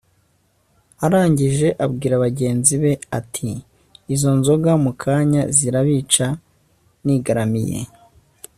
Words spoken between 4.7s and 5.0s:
mu